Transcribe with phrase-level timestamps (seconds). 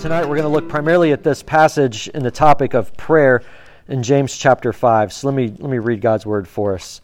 [0.00, 3.42] tonight we're going to look primarily at this passage in the topic of prayer
[3.86, 5.12] in James chapter 5.
[5.12, 7.02] So let me, let me read God's word for us.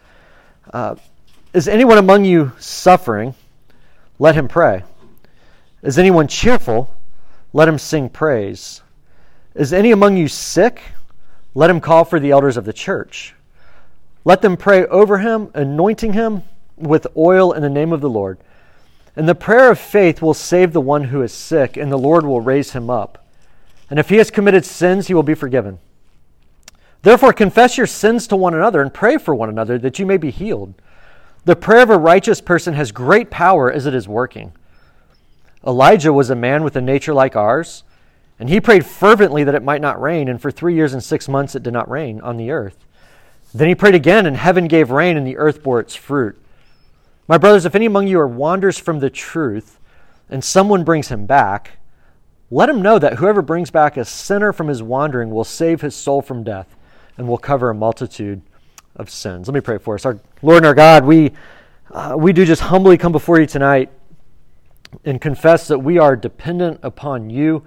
[0.73, 0.97] Uh,
[1.53, 3.35] is anyone among you suffering?
[4.19, 4.83] Let him pray.
[5.83, 6.91] Is anyone cheerful?
[7.53, 8.81] Let him sing praise.
[9.55, 10.81] Is any among you sick?
[11.55, 13.35] Let him call for the elders of the church.
[14.25, 16.45] Let them pray over him, anointing him
[16.79, 18.39] with oil in the name of the Lord.
[19.17, 22.27] And the prayer of faith will save the one who is sick, and the Lord
[22.27, 23.27] will raise him up.
[23.89, 25.79] And if he has committed sins, he will be forgiven.
[27.03, 30.17] Therefore, confess your sins to one another and pray for one another that you may
[30.17, 30.75] be healed.
[31.45, 34.53] The prayer of a righteous person has great power as it is working.
[35.65, 37.85] Elijah was a man with a nature like ours,
[38.39, 41.29] and he prayed fervently that it might not rain, and for three years and six
[41.29, 42.77] months it did not rain on the earth.
[43.55, 46.39] Then he prayed again, and heaven gave rain, and the earth bore its fruit.
[47.29, 49.81] My brothers, if any among you are wanders from the truth,
[50.29, 51.79] and someone brings him back,
[52.51, 55.95] let him know that whoever brings back a sinner from his wandering will save his
[55.97, 56.77] soul from death
[57.17, 58.43] and will cover a multitude
[58.95, 59.49] of sins.
[59.49, 60.05] Let me pray for us.
[60.05, 61.33] Our Lord and our God, we,
[61.91, 63.91] uh, we do just humbly come before you tonight
[65.05, 67.65] and confess that we are dependent upon you.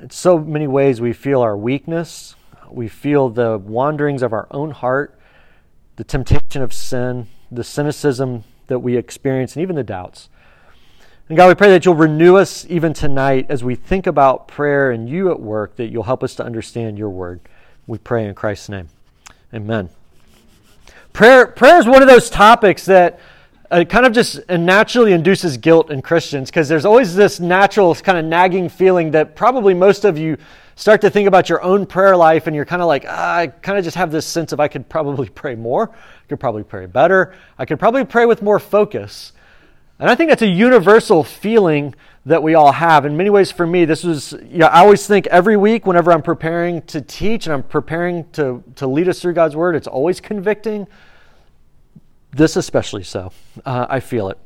[0.00, 2.36] In so many ways, we feel our weakness,
[2.70, 5.18] we feel the wanderings of our own heart,
[5.96, 10.30] the temptation of sin, the cynicism that we experience, and even the doubts.
[11.28, 14.90] And God, we pray that you'll renew us even tonight as we think about prayer
[14.90, 17.40] and you at work, that you'll help us to understand your word.
[17.86, 18.88] We pray in Christ's name.
[19.54, 19.90] Amen.
[21.12, 23.20] Prayer, prayer is one of those topics that
[23.70, 28.18] uh, kind of just naturally induces guilt in Christians because there's always this natural kind
[28.18, 30.36] of nagging feeling that probably most of you
[30.74, 33.46] start to think about your own prayer life and you're kind of like, ah, I
[33.48, 35.90] kind of just have this sense of I could probably pray more
[36.30, 37.34] could probably pray better.
[37.58, 39.32] I could probably pray with more focus.
[39.98, 43.04] And I think that's a universal feeling that we all have.
[43.04, 46.12] In many ways, for me, this was, you know, I always think every week whenever
[46.12, 49.88] I'm preparing to teach and I'm preparing to, to lead us through God's Word, it's
[49.88, 50.86] always convicting.
[52.30, 53.32] This especially so.
[53.66, 54.38] Uh, I feel it.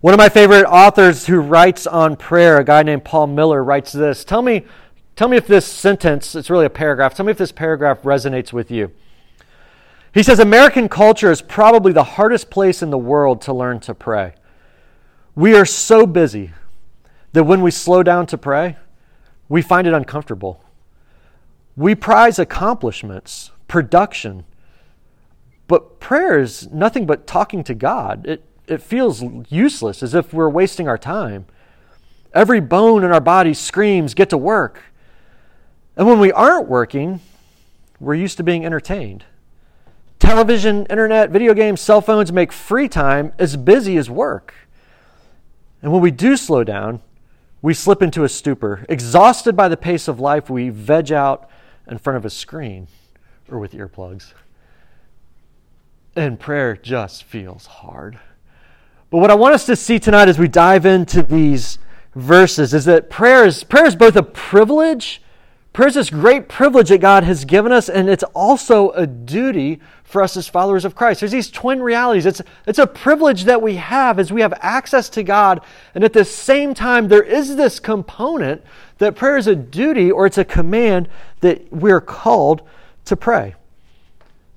[0.00, 3.92] One of my favorite authors who writes on prayer, a guy named Paul Miller, writes
[3.92, 4.24] this.
[4.24, 4.64] Tell me,
[5.14, 8.52] tell me if this sentence, it's really a paragraph, tell me if this paragraph resonates
[8.52, 8.90] with you.
[10.12, 13.94] He says American culture is probably the hardest place in the world to learn to
[13.94, 14.34] pray.
[15.36, 16.50] We are so busy
[17.32, 18.76] that when we slow down to pray,
[19.48, 20.64] we find it uncomfortable.
[21.76, 24.44] We prize accomplishments, production,
[25.68, 28.26] but prayer is nothing but talking to God.
[28.26, 31.46] It, it feels useless, as if we're wasting our time.
[32.34, 34.82] Every bone in our body screams, get to work.
[35.96, 37.20] And when we aren't working,
[38.00, 39.24] we're used to being entertained.
[40.20, 44.54] Television, internet, video games, cell phones make free time as busy as work.
[45.82, 47.00] And when we do slow down,
[47.62, 48.84] we slip into a stupor.
[48.88, 51.48] Exhausted by the pace of life, we veg out
[51.90, 52.86] in front of a screen
[53.50, 54.34] or with earplugs.
[56.14, 58.20] And prayer just feels hard.
[59.08, 61.78] But what I want us to see tonight as we dive into these
[62.14, 65.22] verses is that prayer is, prayer is both a privilege
[65.72, 69.80] Prayer is this great privilege that God has given us, and it's also a duty
[70.02, 71.20] for us as followers of Christ.
[71.20, 72.26] There's these twin realities.
[72.26, 75.60] It's, it's a privilege that we have as we have access to God,
[75.94, 78.64] and at the same time, there is this component
[78.98, 81.08] that prayer is a duty or it's a command
[81.40, 82.62] that we're called
[83.04, 83.54] to pray.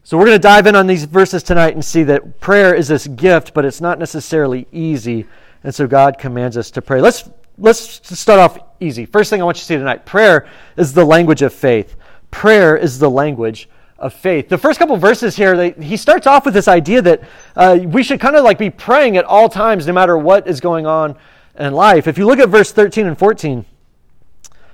[0.04, 2.88] So we're going to dive in on these verses tonight and see that prayer is
[2.88, 5.28] this gift, but it's not necessarily easy,
[5.64, 7.02] and so God commands us to pray.
[7.02, 9.06] Let's let's start off easy.
[9.06, 10.48] First thing I want you to see tonight prayer
[10.78, 11.96] is the language of faith.
[12.32, 13.70] Prayer is the language
[14.00, 14.50] of faith.
[14.50, 17.24] The first couple verses here, they, he starts off with this idea that
[17.56, 20.60] uh, we should kind of like be praying at all times, no matter what is
[20.60, 21.16] going on
[21.58, 22.08] in life.
[22.08, 23.66] If you look at verse 13 and 14,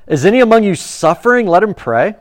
[0.07, 1.45] is any among you suffering?
[1.47, 2.15] Let him pray.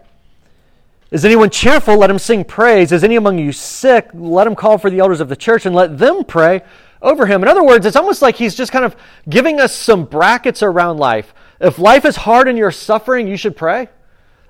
[1.11, 1.97] Is anyone cheerful?
[1.97, 2.93] Let him sing praise.
[2.93, 4.11] Is any among you sick?
[4.13, 6.63] Let him call for the elders of the church and let them pray
[7.01, 7.43] over him.
[7.43, 8.97] In other words, it's almost like he's just kind of
[9.29, 11.33] giving us some brackets around life.
[11.61, 13.89] If life is hard and you're suffering, you should pray.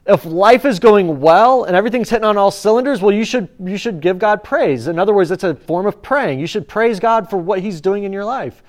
[0.07, 3.77] If life is going well and everything's hitting on all cylinders, well, you should, you
[3.77, 4.89] should give God praise.
[4.89, 6.41] In other words, it's a form of praying.
[6.41, 8.63] You should praise God for what He's doing in your life.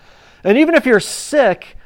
[0.43, 1.77] And even if you're sick,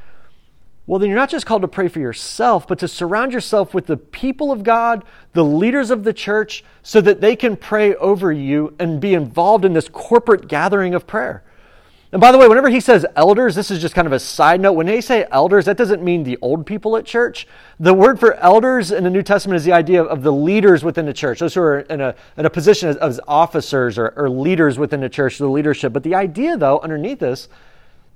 [0.87, 3.85] well, then you're not just called to pray for yourself, but to surround yourself with
[3.85, 8.31] the people of God, the leaders of the church, so that they can pray over
[8.31, 11.43] you and be involved in this corporate gathering of prayer.
[12.13, 14.61] And by the way, whenever he says elders, this is just kind of a side
[14.61, 14.73] note.
[14.73, 17.47] When they say elders, that doesn't mean the old people at church.
[17.79, 21.07] The word for elders in the New Testament is the idea of the leaders within
[21.07, 24.29] the church, those who are in a, in a position as, as officers or, or
[24.29, 25.91] leaders within the church, the leadership.
[25.91, 27.49] But the idea, though, underneath this,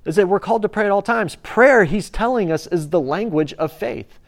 [0.04, 1.34] is that we're called to pray at all times.
[1.34, 4.20] Prayer, he's telling us, is the language of faith.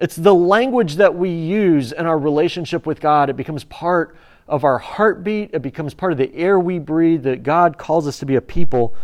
[0.00, 3.30] It's the language that we use in our relationship with God.
[3.30, 4.16] It becomes part
[4.46, 8.18] of our heartbeat, it becomes part of the air we breathe, that God calls us
[8.20, 8.94] to be a people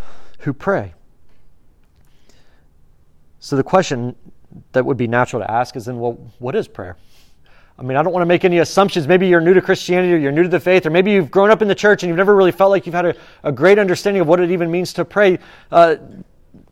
[0.41, 0.95] who pray.
[3.41, 4.17] So the question
[4.73, 6.97] that would be natural to ask is then, well, what is prayer?
[7.79, 9.09] I mean, I don't want to make any assumptions.
[9.09, 11.51] Maybe you're new to Christianity or you're new to the faith, or maybe you've grown
[11.51, 13.79] up in the church and you've never really felt like you've had a, a great
[13.79, 15.39] understanding of what it even means to pray.
[15.73, 15.97] Uh,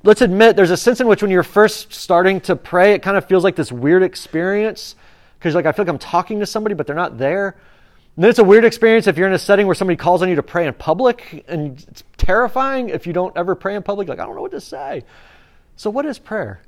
[0.02, 3.16] let's admit there's a sense in which when you're first starting to pray, it kind
[3.16, 4.96] of feels like this weird experience
[5.38, 7.56] because like I feel like I'm talking to somebody, but they're not there.
[8.16, 10.28] And then it's a weird experience if you're in a setting where somebody calls on
[10.28, 14.08] you to pray in public, and it's terrifying if you don't ever pray in public.
[14.08, 15.04] Like I don't know what to say.
[15.76, 16.60] So what is prayer?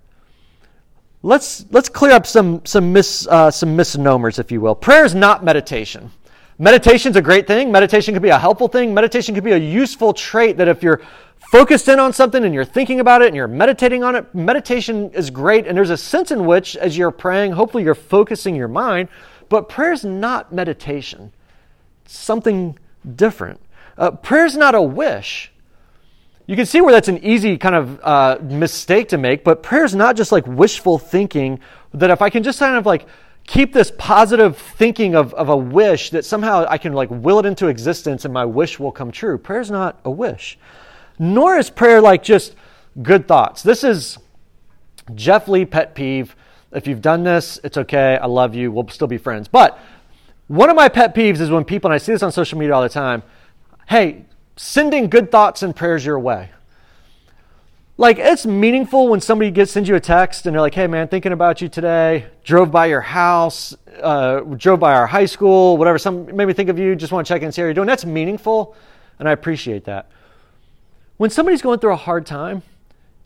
[1.22, 4.74] Let's let's clear up some some mis, uh, some misnomers, if you will.
[4.74, 6.10] Prayer is not meditation.
[6.58, 7.72] Meditation is a great thing.
[7.72, 8.94] Meditation could be a helpful thing.
[8.94, 11.02] Meditation could be a useful trait that if you're
[11.54, 15.08] focused in on something and you're thinking about it and you're meditating on it, meditation
[15.12, 15.68] is great.
[15.68, 19.08] And there's a sense in which, as you're praying, hopefully you're focusing your mind.
[19.48, 21.32] But prayer is not meditation.
[22.04, 22.76] It's something
[23.14, 23.60] different.
[23.96, 25.52] Uh, is not a wish.
[26.48, 29.84] You can see where that's an easy kind of uh, mistake to make, but prayer
[29.84, 31.60] is not just like wishful thinking
[31.92, 33.06] that if I can just kind of like
[33.46, 37.46] keep this positive thinking of, of a wish that somehow I can like will it
[37.46, 39.38] into existence and my wish will come true.
[39.38, 40.58] Prayer is not a wish.
[41.18, 42.54] Nor is prayer like just
[43.02, 43.62] good thoughts.
[43.62, 44.18] This is
[45.14, 46.34] Jeff Lee pet peeve.
[46.72, 48.16] If you've done this, it's okay.
[48.16, 48.72] I love you.
[48.72, 49.46] We'll still be friends.
[49.46, 49.78] But
[50.48, 52.74] one of my pet peeves is when people, and I see this on social media
[52.74, 53.22] all the time,
[53.88, 54.24] hey,
[54.56, 56.50] sending good thoughts and prayers your way.
[57.96, 61.06] Like it's meaningful when somebody gets sends you a text and they're like, "Hey man,
[61.06, 62.26] thinking about you today.
[62.42, 63.72] Drove by your house,
[64.02, 65.96] uh, drove by our high school, whatever.
[65.96, 66.96] Some made me think of you.
[66.96, 68.74] Just want to check in and see how you're doing." That's meaningful,
[69.20, 70.10] and I appreciate that.
[71.16, 72.62] When somebody's going through a hard time,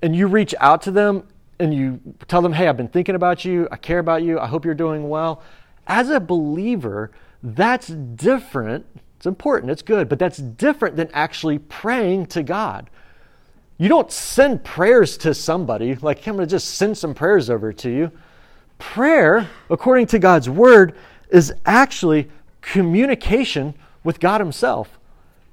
[0.02, 1.26] and you reach out to them
[1.58, 3.66] and you tell them, "Hey, I've been thinking about you.
[3.72, 4.38] I care about you.
[4.38, 5.42] I hope you're doing well."
[5.86, 7.10] As a believer,
[7.42, 8.86] that's different
[9.18, 12.88] it's important, it's good, but that's different than actually praying to God.
[13.76, 17.72] You don't send prayers to somebody, like, I'm going to just send some prayers over
[17.72, 18.12] to you.
[18.78, 20.94] Prayer, according to God's word,
[21.30, 22.30] is actually
[22.60, 23.74] communication
[24.04, 24.97] with God Himself.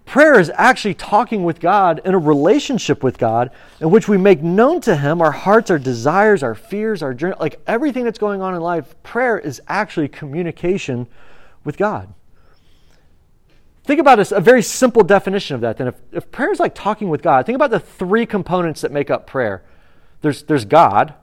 [0.05, 3.49] Prayer is actually talking with God in a relationship with God
[3.81, 7.35] in which we make known to Him our hearts, our desires, our fears, our journey,
[7.39, 8.95] like everything that's going on in life.
[9.03, 11.07] Prayer is actually communication
[11.63, 12.13] with God.
[13.83, 15.77] Think about a, a very simple definition of that.
[15.77, 18.91] Then, if, if prayer is like talking with God, think about the three components that
[18.91, 19.63] make up prayer.
[20.21, 21.13] There's, there's God,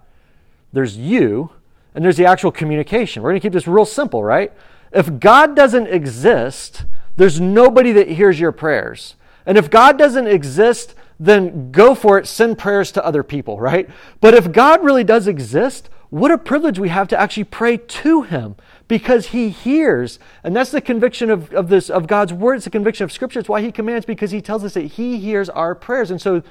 [0.72, 1.50] there's you,
[1.94, 3.22] and there's the actual communication.
[3.22, 4.52] We're going to keep this real simple, right?
[4.92, 6.84] If God doesn't exist,
[7.16, 9.16] there's nobody that hears your prayers.
[9.44, 13.88] And if God doesn't exist, then go for it, send prayers to other people, right?
[14.20, 18.22] But if God really does exist, what a privilege we have to actually pray to
[18.22, 18.56] Him
[18.88, 20.18] because he hears.
[20.44, 22.56] And that's the conviction of, of, this, of God's word.
[22.56, 23.40] It's the conviction of Scripture.
[23.40, 26.10] It's why he commands, because he tells us that he hears our prayers.
[26.10, 26.42] And so,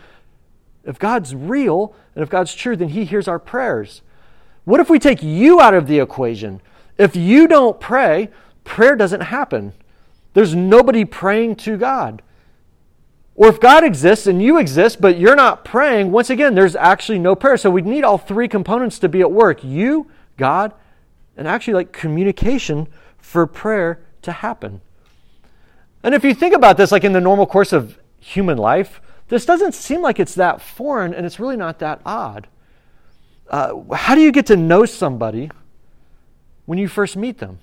[0.83, 4.01] if God's real and if God's true, then he hears our prayers.
[4.65, 6.61] What if we take you out of the equation?
[6.97, 8.29] If you don't pray,
[8.63, 9.73] prayer doesn't happen.
[10.33, 12.21] There's nobody praying to God.
[13.35, 17.19] Or if God exists and you exist, but you're not praying, once again, there's actually
[17.19, 17.57] no prayer.
[17.57, 20.73] So we need all three components to be at work you, God,
[21.37, 24.81] and actually like communication for prayer to happen.
[26.03, 29.45] And if you think about this, like in the normal course of human life, this
[29.45, 32.47] doesn't seem like it's that foreign and it's really not that odd.
[33.49, 35.49] Uh, how do you get to know somebody
[36.65, 37.59] when you first meet them?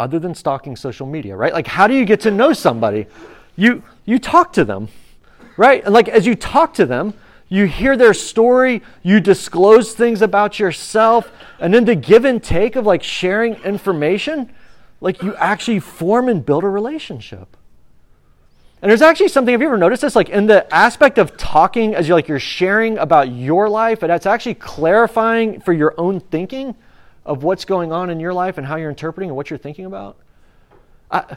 [0.00, 1.52] Other than stalking social media, right?
[1.52, 3.06] Like, how do you get to know somebody?
[3.54, 4.88] You, you talk to them,
[5.58, 5.84] right?
[5.84, 7.12] And like, as you talk to them,
[7.50, 12.76] you hear their story, you disclose things about yourself, and then the give and take
[12.76, 14.50] of like sharing information,
[15.02, 17.54] like you actually form and build a relationship.
[18.80, 20.16] And there's actually something, have you ever noticed this?
[20.16, 24.08] Like in the aspect of talking as you're like you're sharing about your life, and
[24.08, 26.74] that's actually clarifying for your own thinking
[27.24, 29.84] of what's going on in your life and how you're interpreting and what you're thinking
[29.84, 30.16] about.
[31.10, 31.36] I,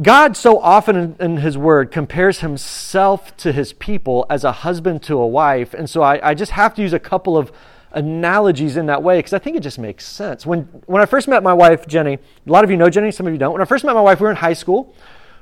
[0.00, 5.02] God, so often in, in, His Word, compares Himself to His people as a husband
[5.04, 5.74] to a wife.
[5.74, 7.50] And so I, I just have to use a couple of
[7.92, 10.46] analogies in that way because I think it just makes sense.
[10.46, 13.26] When, when I first met my wife, Jenny, a lot of you know Jenny, some
[13.26, 13.52] of you don't.
[13.52, 14.94] When I first met my wife, we were in high school.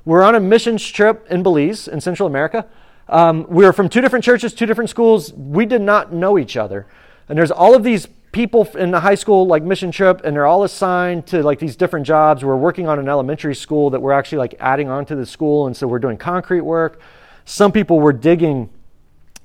[0.06, 2.66] We were on a missions trip in Belize, in Central America.
[3.08, 5.32] Um, we were from two different churches, two different schools.
[5.34, 6.86] We did not know each other.
[7.28, 10.46] And there's all of these people in the high school like mission trip and they're
[10.46, 14.12] all assigned to like these different jobs we're working on an elementary school that we're
[14.12, 17.00] actually like adding on to the school and so we're doing concrete work
[17.46, 18.68] some people were digging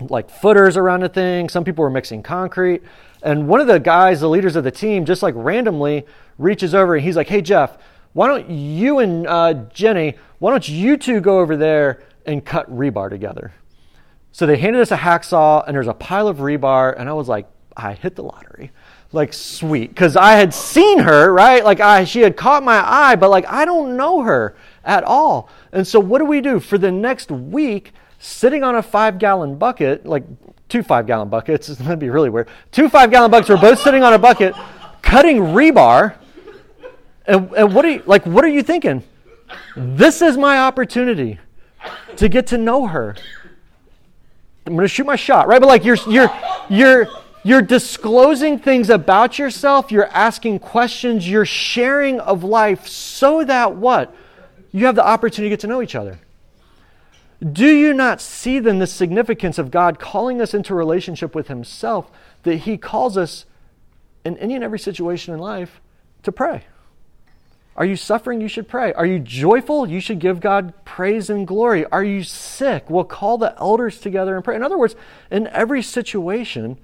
[0.10, 2.84] like footers around the thing some people were mixing concrete
[3.24, 6.06] And one of the guys, the leaders of the team, just like randomly
[6.38, 7.78] reaches over and he's like, Hey, Jeff,
[8.14, 12.70] why don't you and uh, Jenny, why don't you two go over there and cut
[12.74, 13.54] rebar together?
[14.32, 16.96] So they handed us a hacksaw and there's a pile of rebar.
[16.98, 18.72] And I was like, I hit the lottery.
[19.14, 19.90] Like, sweet.
[19.90, 21.64] Because I had seen her, right?
[21.66, 25.50] Like, I, she had caught my eye, but like, I don't know her at all.
[25.72, 26.60] And so what do we do?
[26.60, 30.24] For the next week, sitting on a five gallon bucket, like
[30.70, 32.48] two five gallon buckets, that'd be really weird.
[32.72, 34.56] Two five gallon buckets, we're both sitting on a bucket,
[35.02, 36.16] cutting rebar.
[37.26, 39.04] And, and what are you, like, what are you thinking?
[39.76, 41.40] This is my opportunity
[42.16, 43.16] to get to know her.
[44.66, 45.60] I'm to shoot my shot, right?
[45.60, 46.32] But like you're you're
[46.70, 47.08] you're
[47.44, 54.16] you're disclosing things about yourself, you're asking questions, you're sharing of life so that what?
[54.72, 56.20] You have the opportunity to get to know each other.
[57.52, 62.12] Do you not see then the significance of God calling us into relationship with Himself
[62.44, 63.46] that He calls us
[64.24, 65.82] in any and every situation in life
[66.22, 66.66] to pray?
[67.76, 68.42] Are you suffering?
[68.42, 68.94] You should pray.
[68.94, 69.88] Are you joyful?
[69.88, 71.86] You should give God praise and glory.
[71.86, 72.90] Are you sick?
[72.90, 74.56] We'll call the elders together and pray.
[74.56, 74.96] In other words,
[75.32, 76.78] in every situation,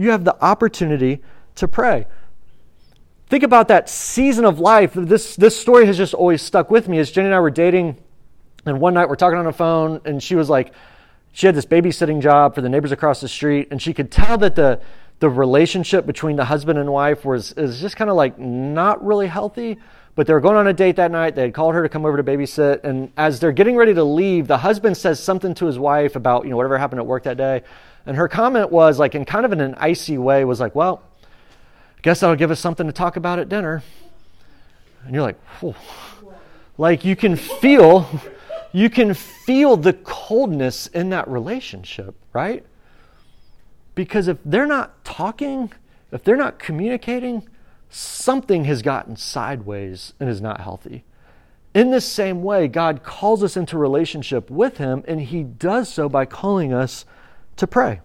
[0.00, 1.20] you have the opportunity
[1.56, 2.06] to pray.
[3.26, 4.92] Think about that season of life.
[4.94, 6.98] This, this story has just always stuck with me.
[6.98, 7.98] As Jenny and I were dating,
[8.64, 10.72] and one night we're talking on the phone, and she was like,
[11.32, 14.38] she had this babysitting job for the neighbors across the street, and she could tell
[14.38, 14.80] that the,
[15.18, 19.26] the relationship between the husband and wife was is just kind of like not really
[19.26, 19.78] healthy
[20.14, 21.34] but they were going on a date that night.
[21.34, 22.84] They had called her to come over to babysit.
[22.84, 26.44] And as they're getting ready to leave, the husband says something to his wife about,
[26.44, 27.62] you know, whatever happened at work that day.
[28.06, 31.02] And her comment was like, in kind of in an icy way, was like, well,
[31.22, 33.82] I guess that'll give us something to talk about at dinner.
[35.04, 35.74] And you're like, Whoa.
[36.78, 38.08] like you can feel,
[38.72, 42.64] you can feel the coldness in that relationship, right?
[43.94, 45.72] Because if they're not talking,
[46.12, 47.48] if they're not communicating,
[47.90, 51.04] something has gotten sideways and is not healthy.
[51.74, 56.08] In the same way, God calls us into relationship with Him, and He does so
[56.08, 57.04] by calling us
[57.60, 58.00] to pray.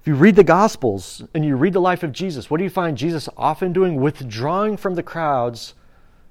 [0.00, 2.70] If you read the Gospels and you read the life of Jesus, what do you
[2.70, 4.00] find Jesus often doing?
[4.00, 5.74] Withdrawing from the crowds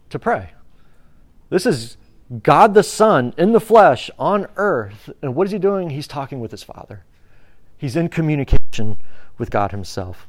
[0.10, 0.52] to pray.
[1.50, 1.98] This is
[2.44, 5.10] God the Son in the flesh on earth.
[5.22, 5.92] And what is He doing?
[5.92, 7.04] He's talking with His Father,
[7.78, 8.98] He's in communication
[9.38, 10.28] with God Himself.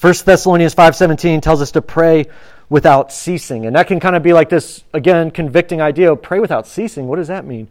[0.00, 2.26] 1 Thessalonians 5:17 tells us to pray
[2.70, 3.66] without ceasing.
[3.66, 7.06] And that can kind of be like this again convicting idea pray without ceasing.
[7.06, 7.68] What does that mean?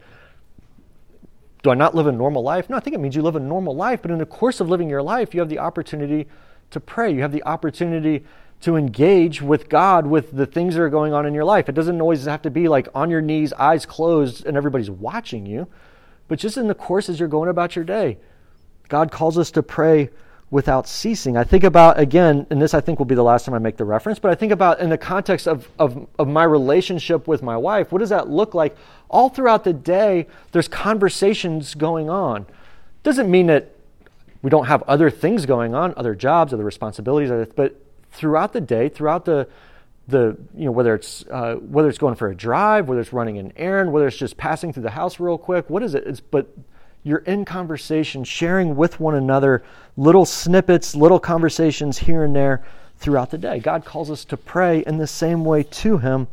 [1.62, 2.70] Do I not live a normal life?
[2.70, 4.70] No, I think it means you live a normal life, but in the course of
[4.70, 6.28] living your life, you have the opportunity
[6.72, 7.14] to pray.
[7.14, 8.24] You have the opportunity
[8.62, 11.70] to engage with God with the things that are going on in your life.
[11.70, 15.46] It doesn't always have to be like on your knees, eyes closed, and everybody's watching
[15.46, 15.68] you,
[16.28, 18.18] but just in the course as you're going about your day.
[18.88, 20.10] God calls us to pray
[20.52, 21.38] without ceasing.
[21.38, 23.78] I think about, again, and this I think will be the last time I make
[23.78, 27.44] the reference, but I think about in the context of, of, of my relationship with
[27.44, 28.76] my wife, what does that look like?
[29.10, 32.48] All throughout the day, there's conversations going on.
[33.04, 33.76] Doesn't mean that
[34.42, 37.80] we don't have other things going on, other jobs, other responsibilities, but
[38.12, 39.48] throughout the day, throughout the
[40.08, 43.38] the you know whether it's uh, whether it's going for a drive, whether it's running
[43.38, 46.04] an errand, whether it's just passing through the house real quick, what is it?
[46.08, 46.50] It's but
[47.04, 49.64] you're in conversation, sharing with one another
[49.98, 52.64] little snippets, little conversations here and there
[52.98, 53.60] throughout the day.
[53.60, 56.28] God calls us to pray in the same way to Him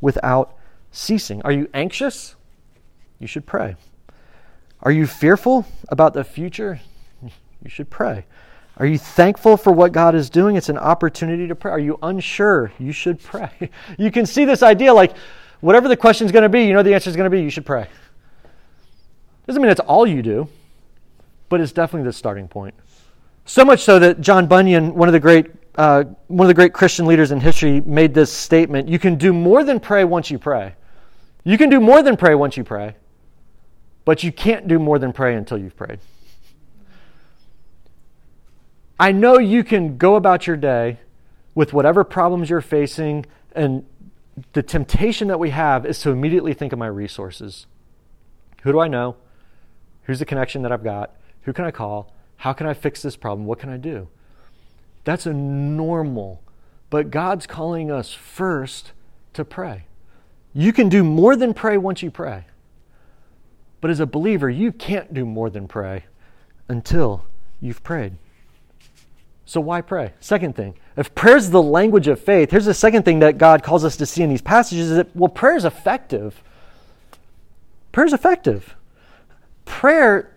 [0.00, 0.56] without
[0.90, 1.42] ceasing.
[1.42, 2.34] Are you anxious?
[3.18, 3.76] You should pray.
[4.82, 6.80] Are you fearful about the future?
[7.22, 8.24] You should pray.
[8.78, 10.56] Are you thankful for what God is doing?
[10.56, 11.70] It's an opportunity to pray.
[11.70, 12.72] Are you unsure?
[12.78, 13.50] You should pray.
[13.98, 15.14] You can see this idea like
[15.60, 17.42] whatever the question is going to be, you know the answer is going to be,
[17.42, 17.88] you should pray.
[19.50, 20.48] Doesn't mean that's all you do,
[21.48, 22.72] but it's definitely the starting point.
[23.46, 26.72] So much so that John Bunyan, one of the great uh, one of the great
[26.72, 30.38] Christian leaders in history, made this statement: "You can do more than pray once you
[30.38, 30.76] pray.
[31.42, 32.94] You can do more than pray once you pray,
[34.04, 35.98] but you can't do more than pray until you've prayed."
[39.00, 41.00] I know you can go about your day
[41.56, 43.26] with whatever problems you're facing,
[43.56, 43.84] and
[44.52, 47.66] the temptation that we have is to immediately think of my resources.
[48.62, 49.16] Who do I know?
[50.10, 51.14] Who's the connection that I've got?
[51.42, 52.12] Who can I call?
[52.38, 53.46] How can I fix this problem?
[53.46, 54.08] What can I do?
[55.04, 56.42] That's a normal.
[56.90, 58.90] But God's calling us first
[59.34, 59.84] to pray.
[60.52, 62.46] You can do more than pray once you pray.
[63.80, 66.06] But as a believer, you can't do more than pray
[66.68, 67.24] until
[67.60, 68.14] you've prayed.
[69.46, 70.14] So why pray?
[70.18, 73.62] Second thing, if prayer is the language of faith, here's the second thing that God
[73.62, 76.42] calls us to see in these passages is that, well, prayer is effective.
[77.92, 78.74] Prayer is effective
[79.70, 80.30] prayer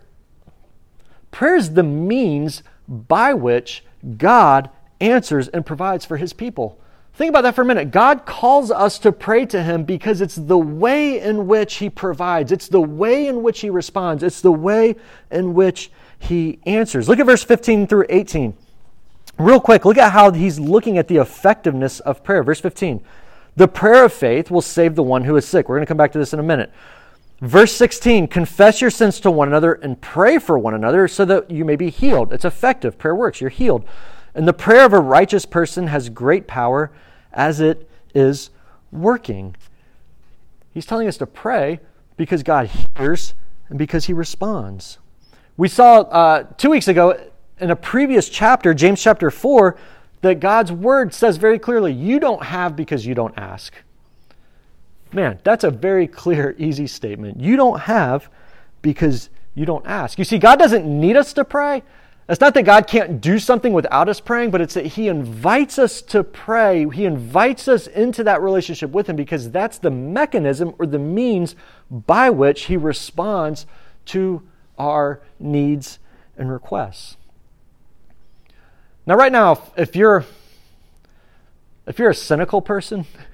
[1.34, 3.84] Prayer is the means by which
[4.18, 4.70] God
[5.02, 6.80] answers and provides for his people.
[7.16, 7.90] Think about that for a minute.
[7.90, 12.52] God calls us to pray to him because it's the way in which he provides,
[12.52, 14.96] it's the way in which he responds, it's the way
[15.32, 17.10] in which he answers.
[17.10, 18.56] Look at verse 15 through 18.
[19.40, 22.44] Real quick, look at how he's looking at the effectiveness of prayer.
[22.44, 23.04] Verse 15.
[23.56, 25.68] The prayer of faith will save the one who is sick.
[25.68, 26.72] We're going to come back to this in a minute.
[27.42, 31.52] Verse 16, confess your sins to one another and pray for one another so that
[31.52, 32.32] you may be healed.
[32.32, 32.98] It's effective.
[32.98, 33.42] Prayer works.
[33.42, 33.86] You're healed.
[34.34, 36.92] And the prayer of a righteous person has great power
[37.34, 38.50] as it is
[38.92, 39.56] working.
[40.74, 41.80] He's telling us to pray
[42.18, 43.34] because God hears
[43.70, 45.00] and because he responds.
[45.58, 47.20] We saw uh, two weeks ago
[47.60, 49.78] in a previous chapter, James chapter 4,
[50.22, 53.74] that God's word says very clearly, you don't have because you don't ask.
[55.14, 57.40] Man, that's a very clear, easy statement.
[57.40, 58.30] You don't have
[58.82, 60.18] because you don't ask.
[60.18, 61.84] You see, God doesn't need us to pray.
[62.28, 65.78] It's not that God can't do something without us praying, but it's that He invites
[65.78, 66.88] us to pray.
[66.90, 71.56] He invites us into that relationship with Him because that's the mechanism or the means
[71.92, 73.66] by which He responds
[74.06, 74.42] to
[74.80, 76.00] our needs
[76.38, 77.18] and requests.
[79.06, 80.26] Now, right now, if you're
[81.86, 83.06] if you're a cynical person,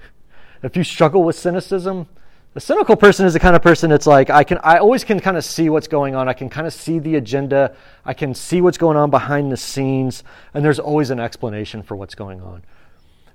[0.62, 2.06] if you struggle with cynicism,
[2.52, 5.20] the cynical person is the kind of person that's like, I can I always can
[5.20, 6.28] kind of see what's going on.
[6.28, 7.76] I can kind of see the agenda.
[8.04, 11.96] I can see what's going on behind the scenes, and there's always an explanation for
[11.96, 12.62] what's going on.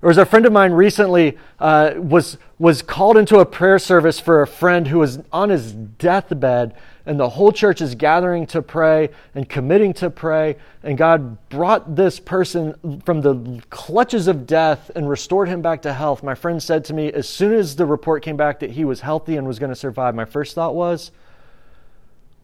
[0.01, 4.19] There was a friend of mine recently uh, was was called into a prayer service
[4.19, 8.61] for a friend who was on his deathbed, and the whole church is gathering to
[8.61, 10.57] pray and committing to pray.
[10.81, 15.93] And God brought this person from the clutches of death and restored him back to
[15.93, 16.23] health.
[16.23, 19.01] My friend said to me, as soon as the report came back that he was
[19.01, 21.11] healthy and was going to survive, my first thought was,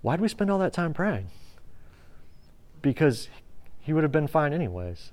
[0.02, 1.28] why'd we spend all that time praying?
[2.82, 3.30] Because
[3.80, 5.12] he would have been fine anyways.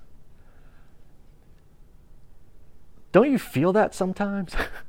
[3.13, 4.55] Don't you feel that sometimes?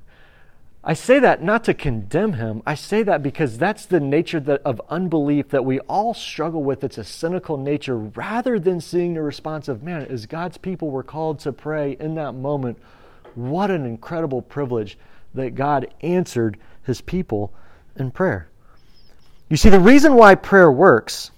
[0.81, 2.63] I say that not to condemn him.
[2.65, 6.83] I say that because that's the nature that, of unbelief that we all struggle with.
[6.83, 11.03] It's a cynical nature rather than seeing the response of, man, as God's people were
[11.03, 12.77] called to pray in that moment,
[13.35, 14.97] what an incredible privilege
[15.33, 17.53] that God answered his people
[17.97, 18.47] in prayer.
[19.49, 21.31] You see, the reason why prayer works,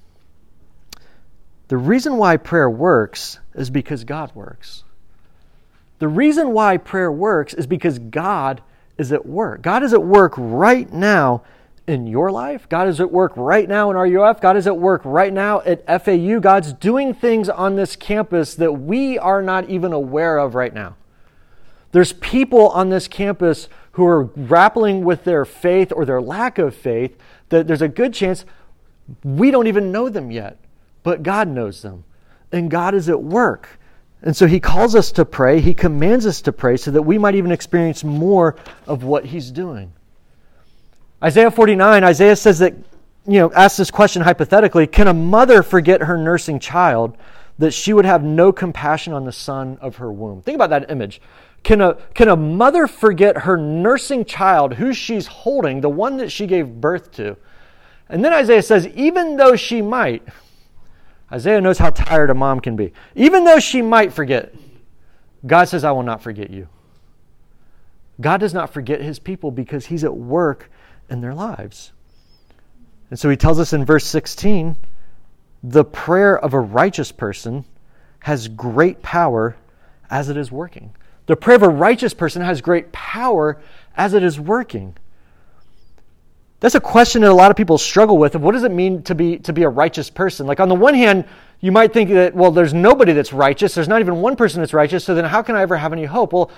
[1.68, 4.84] the reason why prayer works is because God works.
[6.00, 8.62] The reason why prayer works is because God
[8.98, 9.62] is at work.
[9.62, 11.44] God is at work right now
[11.88, 12.70] in your life.
[12.70, 14.40] God is at work right now in RUF.
[14.40, 16.40] God is at work right now at FAU.
[16.40, 20.96] God's doing things on this campus that we are not even aware of right now.
[21.92, 26.76] There's people on this campus who are grappling with their faith or their lack of
[26.76, 27.18] faith
[27.50, 28.46] that there's a good chance
[29.24, 30.58] we don't even know them yet,
[31.04, 32.06] but God knows them.
[32.52, 33.80] And God is at work.
[34.24, 37.18] And so he calls us to pray, he commands us to pray so that we
[37.18, 38.56] might even experience more
[38.86, 39.94] of what he's doing.
[41.24, 42.74] Isaiah 49, Isaiah says that,
[43.28, 47.18] you know, asks this question hypothetically Can a mother forget her nursing child
[47.58, 50.42] that she would have no compassion on the son of her womb?
[50.42, 51.22] Think about that image.
[51.64, 56.32] Can a, can a mother forget her nursing child, who she's holding, the one that
[56.32, 57.38] she gave birth to?
[58.10, 60.24] And then Isaiah says, even though she might,
[61.32, 62.94] Isaiah knows how tired a mom can be.
[63.16, 64.54] Even though she might forget,
[65.46, 66.68] God says, I will not forget you.
[68.20, 70.70] God does not forget his people because he's at work
[71.10, 71.92] in their lives.
[73.10, 74.76] And so he tells us in verse 16
[75.64, 77.66] the prayer of a righteous person
[78.20, 79.56] has great power
[80.10, 80.94] as it is working.
[81.28, 83.62] The prayer of a righteous person has great power
[83.96, 84.96] as it is working.
[86.62, 89.02] That's a question that a lot of people struggle with of what does it mean
[89.04, 90.46] to be to be a righteous person?
[90.46, 91.26] Like on the one hand,
[91.60, 94.74] you might think that well there's nobody that's righteous, there's not even one person that's
[94.74, 96.34] righteous, so then how can I ever have any hope?
[96.34, 96.52] Well,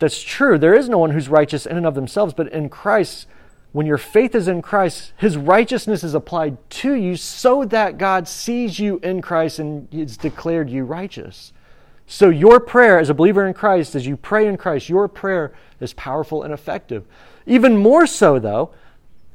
[0.00, 0.58] that's true.
[0.58, 3.28] There is no one who's righteous in and of themselves, but in Christ,
[3.70, 8.26] when your faith is in Christ, his righteousness is applied to you so that God
[8.26, 11.52] sees you in Christ and has declared you righteous.
[12.08, 15.52] So your prayer as a believer in Christ, as you pray in Christ, your prayer
[15.78, 17.04] is powerful and effective.
[17.46, 18.72] Even more so though,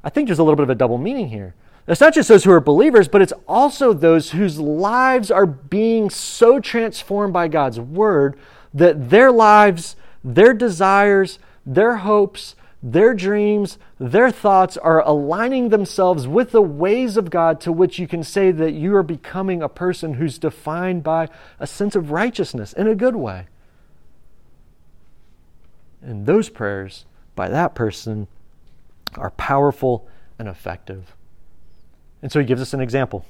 [0.03, 1.53] I think there's a little bit of a double meaning here.
[1.87, 6.09] It's not just those who are believers, but it's also those whose lives are being
[6.09, 8.37] so transformed by God's word
[8.73, 16.51] that their lives, their desires, their hopes, their dreams, their thoughts are aligning themselves with
[16.51, 20.15] the ways of God to which you can say that you are becoming a person
[20.15, 23.47] who's defined by a sense of righteousness in a good way.
[26.01, 28.27] And those prayers by that person
[29.17, 30.07] are powerful
[30.39, 31.15] and effective.
[32.21, 33.25] And so he gives us an example.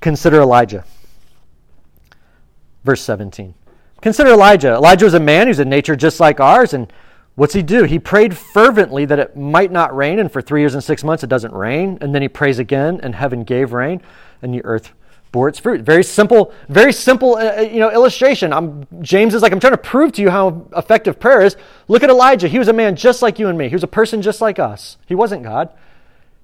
[0.00, 0.84] Consider Elijah.
[2.84, 3.54] Verse 17.
[4.00, 4.74] Consider Elijah.
[4.74, 6.92] Elijah was a man who's in nature just like ours, and
[7.36, 7.84] what's he do?
[7.84, 11.24] He prayed fervently that it might not rain, and for three years and six months
[11.24, 14.02] it doesn't rain, and then he prays again, and heaven gave rain,
[14.42, 14.92] and the earth
[15.34, 15.80] bore its fruit.
[15.80, 18.52] Very simple, very simple, uh, uh, you know, illustration.
[18.52, 21.56] I'm, James is like, I'm trying to prove to you how effective prayer is.
[21.88, 22.46] Look at Elijah.
[22.46, 23.68] He was a man just like you and me.
[23.68, 24.96] He was a person just like us.
[25.06, 25.70] He wasn't God.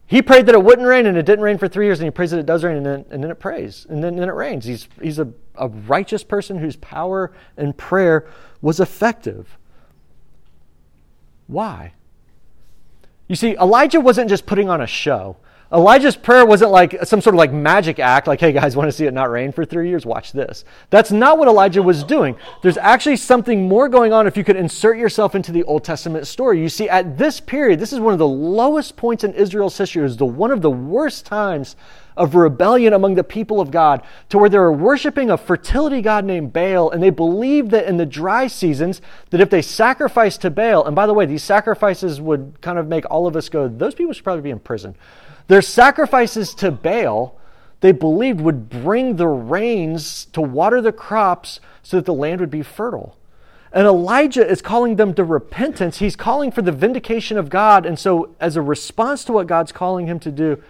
[0.08, 2.10] He prayed that it wouldn't rain, and it didn't rain for three years, and he
[2.10, 4.28] prays that it does rain, and then, and then it prays, and then, and then
[4.28, 4.64] it rains.
[4.64, 8.26] He's, he's a, a righteous person whose power and prayer
[8.60, 9.56] was effective.
[11.46, 11.92] Why?
[13.28, 15.36] You see, Elijah wasn't just putting on a show.
[15.72, 18.92] Elijah's prayer wasn't like some sort of like magic act, like, hey guys, want to
[18.92, 20.04] see it not rain for three years?
[20.04, 20.64] Watch this.
[20.90, 22.34] That's not what Elijah was doing.
[22.62, 26.26] There's actually something more going on if you could insert yourself into the Old Testament
[26.26, 26.60] story.
[26.60, 30.00] You see, at this period, this is one of the lowest points in Israel's history.
[30.00, 31.76] It was the one of the worst times
[32.16, 36.24] of rebellion among the people of God to where they were worshiping a fertility god
[36.24, 40.50] named Baal, and they believed that in the dry seasons, that if they sacrificed to
[40.50, 43.68] Baal, and by the way, these sacrifices would kind of make all of us go,
[43.68, 44.96] those people should probably be in prison.
[45.50, 47.36] Their sacrifices to Baal,
[47.80, 52.52] they believed, would bring the rains to water the crops so that the land would
[52.52, 53.16] be fertile.
[53.72, 55.98] And Elijah is calling them to repentance.
[55.98, 57.84] He's calling for the vindication of God.
[57.84, 60.62] And so, as a response to what God's calling him to do,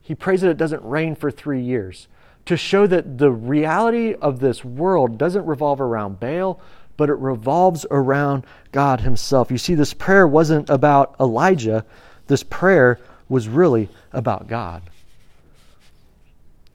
[0.00, 2.08] he prays that it doesn't rain for three years
[2.46, 6.58] to show that the reality of this world doesn't revolve around Baal,
[6.96, 9.50] but it revolves around God Himself.
[9.50, 11.84] You see, this prayer wasn't about Elijah,
[12.28, 12.98] this prayer
[13.32, 14.82] was really about God.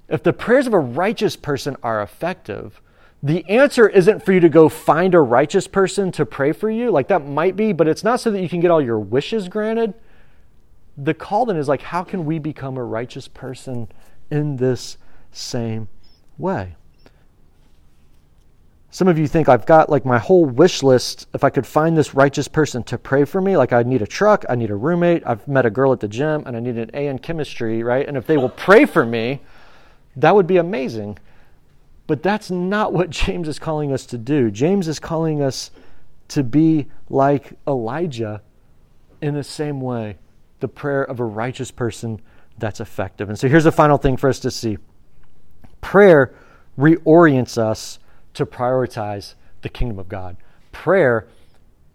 [0.10, 2.82] If the prayers of a righteous person are effective,
[3.22, 6.90] the answer isn't for you to go find a righteous person to pray for you.
[6.90, 9.48] Like that might be, but it's not so that you can get all your wishes
[9.48, 9.94] granted.
[10.98, 13.90] The call then is like, how can we become a righteous person
[14.32, 14.98] in this
[15.32, 15.90] same
[16.40, 16.76] way?
[18.98, 21.28] Some of you think I've got like my whole wish list.
[21.36, 24.08] If I could find this righteous person to pray for me, like I need a
[24.08, 26.80] truck, I need a roommate, I've met a girl at the gym, and I need
[26.80, 28.08] an A in chemistry, right?
[28.08, 29.42] And if they will pray for me,
[30.16, 31.20] that would be amazing.
[32.08, 34.50] But that's not what James is calling us to do.
[34.50, 35.70] James is calling us
[36.30, 38.42] to be like Elijah
[39.22, 40.18] in the same way
[40.60, 42.20] the prayer of a righteous person
[42.58, 43.30] that's effective.
[43.30, 44.80] And so here's the final thing for us to see
[45.82, 46.34] prayer
[46.80, 48.00] reorients us
[48.38, 50.38] to prioritize the kingdom of God.
[50.72, 51.28] Prayer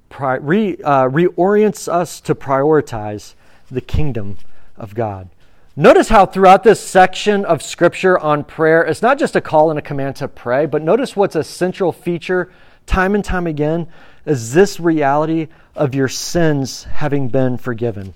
[0.08, 3.34] pri- re, uh, reorients us to prioritize
[3.70, 4.36] the kingdom
[4.76, 5.30] of God.
[5.74, 9.78] Notice how throughout this section of scripture on prayer, it's not just a call and
[9.78, 12.52] a command to pray, but notice what's a central feature
[12.84, 13.88] time and time again
[14.26, 18.12] is this reality of your sins having been forgiven.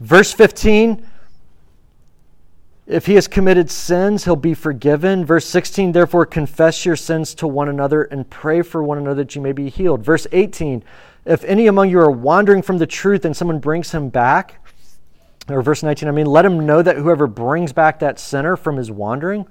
[0.00, 1.06] Verse 15
[2.86, 5.24] if he has committed sins, he'll be forgiven.
[5.24, 9.34] Verse 16, therefore confess your sins to one another and pray for one another that
[9.34, 10.04] you may be healed.
[10.04, 10.82] Verse 18,
[11.24, 14.64] if any among you are wandering from the truth and someone brings him back,
[15.48, 18.76] or verse 19, I mean, let him know that whoever brings back that sinner from
[18.76, 19.46] his wandering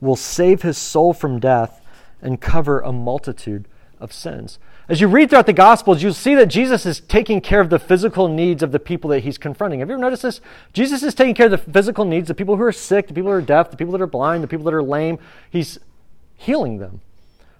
[0.00, 1.84] will save his soul from death
[2.22, 3.66] and cover a multitude
[4.00, 4.58] of sins.
[4.88, 7.78] As you read throughout the Gospels, you'll see that Jesus is taking care of the
[7.78, 9.80] physical needs of the people that he's confronting.
[9.80, 10.40] Have you ever noticed this?
[10.72, 13.30] Jesus is taking care of the physical needs of people who are sick, the people
[13.30, 15.18] who are deaf, the people that are blind, the people that are lame.
[15.50, 15.78] He's
[16.36, 17.02] healing them.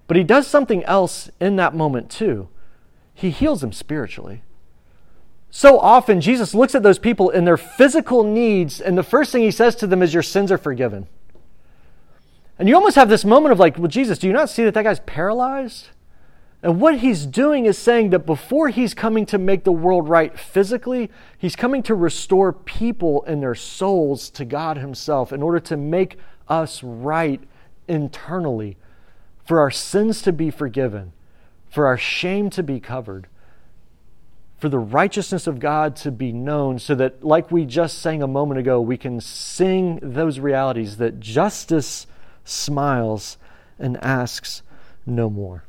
[0.07, 2.48] But he does something else in that moment too.
[3.12, 4.42] He heals them spiritually.
[5.51, 9.42] So often, Jesus looks at those people in their physical needs, and the first thing
[9.42, 11.09] he says to them is, Your sins are forgiven.
[12.59, 14.74] And you almost have this moment of like, Well, Jesus, do you not see that
[14.74, 15.88] that guy's paralyzed?
[16.62, 20.37] And what he's doing is saying that before he's coming to make the world right
[20.37, 25.77] physically, he's coming to restore people and their souls to God himself in order to
[25.77, 26.18] make
[26.49, 27.40] us right
[27.87, 28.77] internally,
[29.44, 31.12] for our sins to be forgiven,
[31.71, 33.29] for our shame to be covered,
[34.59, 38.27] for the righteousness of God to be known, so that, like we just sang a
[38.27, 42.09] moment ago, we can sing those realities that justice
[42.44, 43.38] smiles
[43.79, 44.62] and asks
[45.07, 45.62] no more.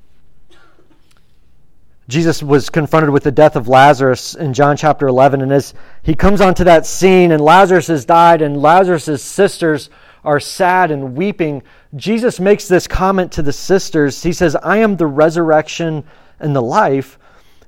[2.09, 5.43] Jesus was confronted with the death of Lazarus in John chapter 11.
[5.43, 9.91] And as he comes onto that scene, and Lazarus has died, and Lazarus' sisters
[10.23, 11.61] are sad and weeping,
[11.95, 14.23] Jesus makes this comment to the sisters.
[14.23, 16.03] He says, I am the resurrection
[16.39, 17.19] and the life.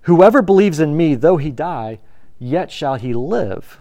[0.01, 1.99] Whoever believes in me, though he die,
[2.39, 3.79] yet shall he live.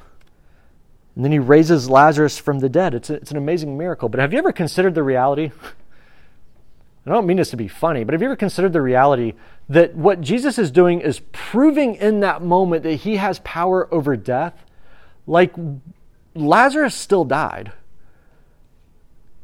[1.17, 2.95] And then he raises Lazarus from the dead.
[2.95, 4.11] It's, a, it's an amazing miracle.
[4.11, 5.53] But have you ever considered the reality?
[7.07, 9.33] I don't mean this to be funny, but have you ever considered the reality
[9.69, 14.17] that what Jesus is doing is proving in that moment that he has power over
[14.17, 14.65] death?
[15.27, 15.55] Like
[16.35, 17.73] Lazarus still died.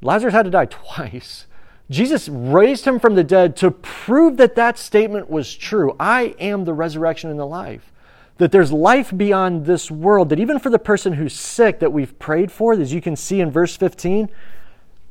[0.03, 1.47] Lazarus had to die twice.
[1.88, 5.95] Jesus raised him from the dead to prove that that statement was true.
[6.01, 7.92] I am the resurrection and the life.
[8.38, 12.19] That there's life beyond this world, that even for the person who's sick that we've
[12.19, 14.29] prayed for, as you can see in verse 15,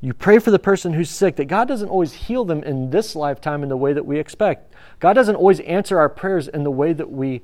[0.06, 3.16] you pray for the person who's sick, that God doesn't always heal them in this
[3.16, 4.72] lifetime in the way that we expect.
[5.00, 7.42] God doesn't always answer our prayers in the way that we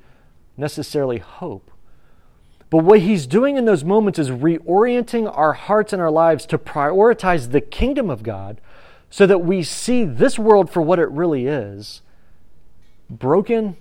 [0.56, 1.72] necessarily hope.
[2.70, 6.56] But what He's doing in those moments is reorienting our hearts and our lives to
[6.56, 8.60] prioritize the kingdom of God
[9.10, 12.00] so that we see this world for what it really is
[13.10, 13.76] broken,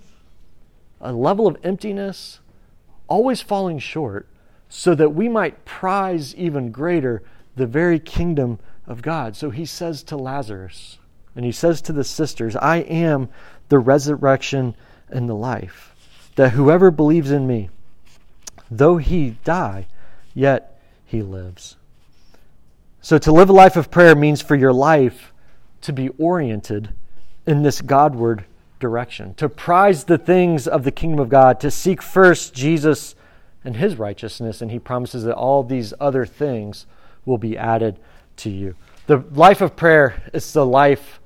[0.99, 2.39] a level of emptiness,
[3.07, 4.27] always falling short,
[4.69, 7.21] so that we might prize even greater
[7.55, 8.57] the very kingdom
[8.91, 9.35] of God.
[9.35, 10.99] So he says to Lazarus,
[11.35, 13.29] and he says to the sisters, I am
[13.69, 14.75] the resurrection
[15.09, 15.95] and the life,
[16.35, 17.69] that whoever believes in me,
[18.69, 19.87] though he die,
[20.33, 21.77] yet he lives.
[23.03, 25.33] So, to live a life of prayer means for your life
[25.81, 26.93] to be oriented
[27.47, 28.45] in this Godward
[28.79, 33.15] direction, to prize the things of the kingdom of God, to seek first Jesus
[33.63, 36.85] and his righteousness, and he promises that all these other things
[37.25, 37.99] will be added
[38.41, 38.75] to you.
[39.07, 41.19] The life of prayer is the life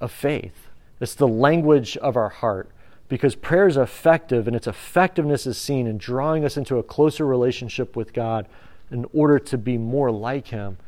[0.00, 0.68] of faith,
[1.00, 2.68] it's the language of our heart.
[3.06, 7.26] Because prayer is effective, and its effectiveness is seen in drawing us into a closer
[7.26, 8.46] relationship with God
[8.90, 10.78] in order to be more like Him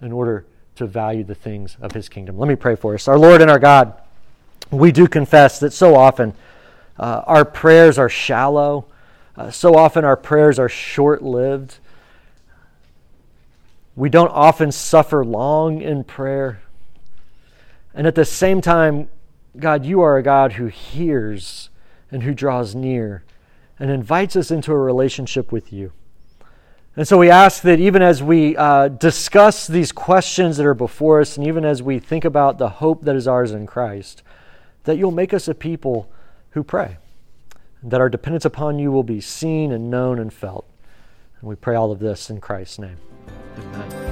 [0.00, 0.44] in order
[0.76, 2.38] to value the things of his kingdom.
[2.38, 3.08] Let me pray for us.
[3.08, 3.94] Our Lord and our God,
[4.70, 6.34] we do confess that so often
[6.98, 8.86] uh, our prayers are shallow,
[9.36, 11.78] uh, so often our prayers are short lived.
[13.96, 16.60] We don't often suffer long in prayer.
[17.94, 19.08] And at the same time,
[19.58, 21.70] God, you are a God who hears
[22.10, 23.24] and who draws near
[23.78, 25.92] and invites us into a relationship with you.
[26.94, 31.20] And so we ask that even as we uh, discuss these questions that are before
[31.20, 34.22] us, and even as we think about the hope that is ours in Christ,
[34.84, 36.10] that you'll make us a people
[36.50, 36.96] who pray,
[37.82, 40.66] that our dependence upon you will be seen and known and felt.
[41.40, 42.98] And we pray all of this in Christ's name.
[43.58, 44.05] Amen.